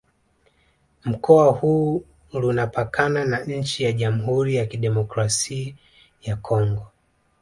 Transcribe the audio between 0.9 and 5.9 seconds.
Mkoa huu Lunapakana na nchi za Jamhuri ya Kidemokrasi